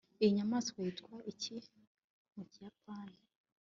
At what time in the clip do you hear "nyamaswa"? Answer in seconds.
0.37-0.77